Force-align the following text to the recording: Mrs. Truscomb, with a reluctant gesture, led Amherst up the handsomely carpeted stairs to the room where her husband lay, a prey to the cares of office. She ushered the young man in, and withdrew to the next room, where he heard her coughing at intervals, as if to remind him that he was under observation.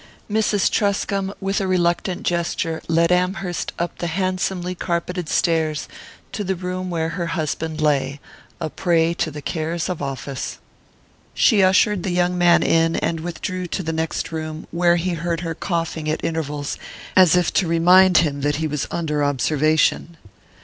Mrs. 0.27 0.71
Truscomb, 0.71 1.31
with 1.39 1.61
a 1.61 1.67
reluctant 1.67 2.23
gesture, 2.23 2.81
led 2.87 3.11
Amherst 3.11 3.71
up 3.77 3.99
the 3.99 4.07
handsomely 4.07 4.73
carpeted 4.73 5.29
stairs 5.29 5.87
to 6.31 6.43
the 6.43 6.55
room 6.55 6.89
where 6.89 7.09
her 7.09 7.27
husband 7.27 7.79
lay, 7.79 8.19
a 8.59 8.71
prey 8.71 9.13
to 9.13 9.29
the 9.29 9.43
cares 9.43 9.89
of 9.89 10.01
office. 10.01 10.57
She 11.35 11.61
ushered 11.61 12.01
the 12.01 12.09
young 12.09 12.35
man 12.35 12.63
in, 12.63 12.95
and 12.95 13.19
withdrew 13.19 13.67
to 13.67 13.83
the 13.83 13.93
next 13.93 14.31
room, 14.31 14.65
where 14.71 14.95
he 14.95 15.11
heard 15.13 15.41
her 15.41 15.53
coughing 15.53 16.09
at 16.09 16.25
intervals, 16.25 16.79
as 17.15 17.35
if 17.35 17.53
to 17.53 17.67
remind 17.67 18.17
him 18.17 18.41
that 18.41 18.55
he 18.55 18.65
was 18.65 18.87
under 18.89 19.23
observation. 19.23 20.17